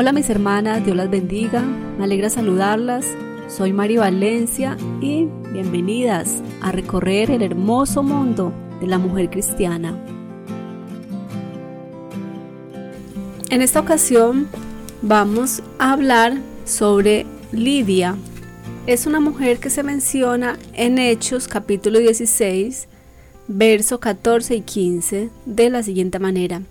Hola 0.00 0.14
mis 0.14 0.30
hermanas, 0.30 0.82
Dios 0.82 0.96
las 0.96 1.10
bendiga, 1.10 1.60
me 1.60 2.04
alegra 2.04 2.30
saludarlas. 2.30 3.04
Soy 3.48 3.74
Mari 3.74 3.98
Valencia 3.98 4.78
y 5.02 5.26
bienvenidas 5.52 6.42
a 6.62 6.72
recorrer 6.72 7.30
el 7.30 7.42
hermoso 7.42 8.02
mundo 8.02 8.50
de 8.80 8.86
la 8.86 8.96
mujer 8.96 9.28
cristiana. 9.28 9.94
En 13.50 13.60
esta 13.60 13.78
ocasión 13.78 14.48
vamos 15.02 15.62
a 15.78 15.92
hablar 15.92 16.38
sobre 16.64 17.26
Lidia. 17.52 18.16
Es 18.86 19.06
una 19.06 19.20
mujer 19.20 19.58
que 19.58 19.68
se 19.68 19.82
menciona 19.82 20.58
en 20.72 20.96
Hechos 20.96 21.46
capítulo 21.46 21.98
16, 21.98 22.88
verso 23.48 24.00
14 24.00 24.54
y 24.54 24.60
15 24.62 25.28
de 25.44 25.68
la 25.68 25.82
siguiente 25.82 26.18
manera. 26.18 26.62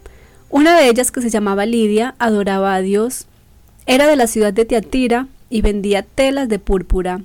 Una 0.49 0.77
de 0.77 0.89
ellas, 0.89 1.11
que 1.11 1.21
se 1.21 1.29
llamaba 1.29 1.65
Lidia, 1.65 2.15
adoraba 2.17 2.73
a 2.73 2.81
Dios. 2.81 3.27
Era 3.85 4.07
de 4.07 4.15
la 4.15 4.27
ciudad 4.27 4.51
de 4.51 4.65
Tiatira 4.65 5.27
y 5.49 5.61
vendía 5.61 6.03
telas 6.03 6.49
de 6.49 6.57
púrpura. 6.57 7.21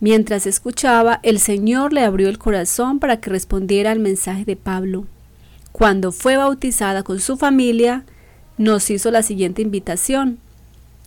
Mientras 0.00 0.46
escuchaba, 0.46 1.20
el 1.22 1.38
Señor 1.38 1.92
le 1.92 2.02
abrió 2.02 2.28
el 2.28 2.38
corazón 2.38 2.98
para 2.98 3.20
que 3.20 3.30
respondiera 3.30 3.90
al 3.90 3.98
mensaje 3.98 4.44
de 4.44 4.56
Pablo. 4.56 5.06
Cuando 5.72 6.12
fue 6.12 6.36
bautizada 6.36 7.02
con 7.02 7.20
su 7.20 7.36
familia, 7.36 8.04
nos 8.56 8.88
hizo 8.90 9.10
la 9.10 9.22
siguiente 9.22 9.60
invitación. 9.60 10.38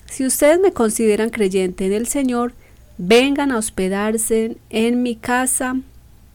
Si 0.06 0.26
ustedes 0.26 0.60
me 0.60 0.72
consideran 0.72 1.30
creyente 1.30 1.86
en 1.86 1.94
el 1.94 2.08
Señor, 2.08 2.54
vengan 3.00 3.52
a 3.52 3.58
hospedarse 3.58 4.58
en 4.70 5.02
mi 5.02 5.16
casa 5.16 5.78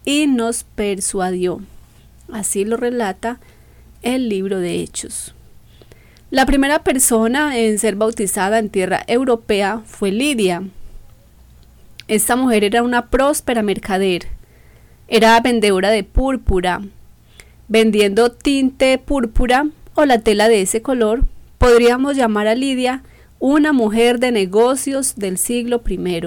y 0.04 0.26
nos 0.26 0.64
persuadió. 0.64 1.60
Así 2.32 2.64
lo 2.64 2.76
relata 2.76 3.38
el 4.04 4.28
libro 4.28 4.60
de 4.60 4.80
Hechos. 4.80 5.34
La 6.30 6.46
primera 6.46 6.84
persona 6.84 7.58
en 7.58 7.78
ser 7.78 7.96
bautizada 7.96 8.58
en 8.58 8.68
tierra 8.68 9.02
europea 9.06 9.82
fue 9.84 10.12
Lidia. 10.12 10.62
Esta 12.06 12.36
mujer 12.36 12.64
era 12.64 12.82
una 12.82 13.06
próspera 13.06 13.62
mercader. 13.62 14.26
Era 15.08 15.40
vendedora 15.40 15.90
de 15.90 16.04
púrpura. 16.04 16.82
Vendiendo 17.66 18.30
tinte 18.30 18.98
púrpura 18.98 19.66
o 19.94 20.04
la 20.04 20.18
tela 20.20 20.48
de 20.48 20.60
ese 20.60 20.82
color, 20.82 21.24
podríamos 21.58 22.16
llamar 22.16 22.46
a 22.46 22.54
Lidia 22.54 23.02
una 23.38 23.72
mujer 23.72 24.18
de 24.18 24.32
negocios 24.32 25.16
del 25.16 25.38
siglo 25.38 25.82
I. 25.86 26.20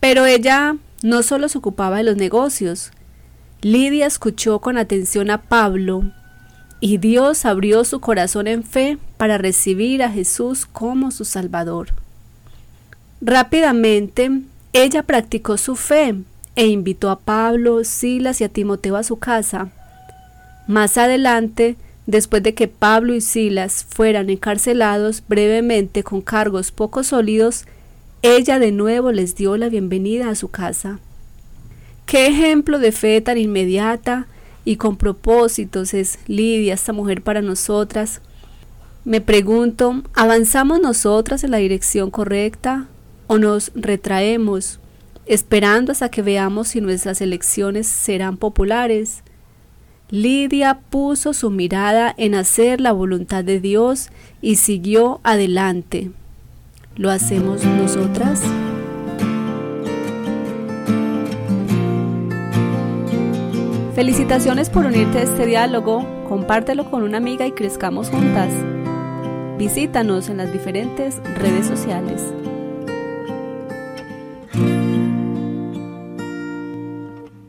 Pero 0.00 0.26
ella 0.26 0.76
no 1.02 1.22
solo 1.22 1.48
se 1.48 1.58
ocupaba 1.58 1.98
de 1.98 2.04
los 2.04 2.16
negocios. 2.16 2.90
Lidia 3.62 4.06
escuchó 4.06 4.60
con 4.60 4.76
atención 4.76 5.30
a 5.30 5.42
Pablo 5.42 6.04
y 6.86 6.98
Dios 6.98 7.46
abrió 7.46 7.82
su 7.82 7.98
corazón 7.98 8.46
en 8.46 8.62
fe 8.62 8.96
para 9.16 9.38
recibir 9.38 10.04
a 10.04 10.08
Jesús 10.12 10.66
como 10.66 11.10
su 11.10 11.24
Salvador. 11.24 11.88
Rápidamente, 13.20 14.30
ella 14.72 15.02
practicó 15.02 15.56
su 15.56 15.74
fe 15.74 16.14
e 16.54 16.68
invitó 16.68 17.10
a 17.10 17.18
Pablo, 17.18 17.82
Silas 17.82 18.40
y 18.40 18.44
a 18.44 18.50
Timoteo 18.50 18.94
a 18.94 19.02
su 19.02 19.16
casa. 19.16 19.68
Más 20.68 20.96
adelante, 20.96 21.74
después 22.06 22.44
de 22.44 22.54
que 22.54 22.68
Pablo 22.68 23.16
y 23.16 23.20
Silas 23.20 23.84
fueran 23.88 24.30
encarcelados 24.30 25.24
brevemente 25.26 26.04
con 26.04 26.20
cargos 26.20 26.70
poco 26.70 27.02
sólidos, 27.02 27.64
ella 28.22 28.60
de 28.60 28.70
nuevo 28.70 29.10
les 29.10 29.34
dio 29.34 29.56
la 29.56 29.68
bienvenida 29.68 30.30
a 30.30 30.36
su 30.36 30.52
casa. 30.52 31.00
Qué 32.06 32.28
ejemplo 32.28 32.78
de 32.78 32.92
fe 32.92 33.20
tan 33.22 33.38
inmediata 33.38 34.28
y 34.66 34.76
con 34.76 34.96
propósitos 34.96 35.94
es 35.94 36.18
Lidia, 36.26 36.74
esta 36.74 36.92
mujer 36.92 37.22
para 37.22 37.40
nosotras. 37.40 38.20
Me 39.04 39.20
pregunto, 39.20 40.02
¿avanzamos 40.12 40.80
nosotras 40.80 41.44
en 41.44 41.52
la 41.52 41.58
dirección 41.58 42.10
correcta 42.10 42.88
o 43.28 43.38
nos 43.38 43.70
retraemos 43.76 44.80
esperando 45.24 45.92
hasta 45.92 46.10
que 46.10 46.20
veamos 46.20 46.68
si 46.68 46.80
nuestras 46.80 47.20
elecciones 47.20 47.86
serán 47.86 48.36
populares? 48.36 49.22
Lidia 50.10 50.80
puso 50.90 51.32
su 51.32 51.50
mirada 51.50 52.12
en 52.18 52.34
hacer 52.34 52.80
la 52.80 52.90
voluntad 52.90 53.44
de 53.44 53.60
Dios 53.60 54.10
y 54.42 54.56
siguió 54.56 55.20
adelante. 55.22 56.10
¿Lo 56.96 57.10
hacemos 57.10 57.64
nosotras? 57.64 58.42
Felicitaciones 63.96 64.68
por 64.68 64.84
unirte 64.84 65.20
a 65.20 65.22
este 65.22 65.46
diálogo, 65.46 66.06
compártelo 66.28 66.90
con 66.90 67.02
una 67.02 67.16
amiga 67.16 67.46
y 67.46 67.52
crezcamos 67.52 68.10
juntas. 68.10 68.50
Visítanos 69.56 70.28
en 70.28 70.36
las 70.36 70.52
diferentes 70.52 71.22
redes 71.38 71.66
sociales. 71.66 72.22